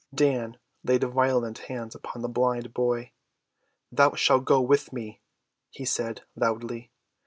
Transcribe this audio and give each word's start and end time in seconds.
'"]Dan 0.25 0.57
laid 0.83 1.03
violent 1.03 1.59
hands 1.69 1.93
upon 1.93 2.23
the 2.23 2.27
blind 2.27 2.73
boy. 2.73 3.11
"Thou 3.91 4.15
shalt 4.15 4.45
go 4.45 4.59
with 4.59 4.91
me," 4.91 5.21
he 5.69 5.85
said 5.85 6.21
loudly. 6.35 6.89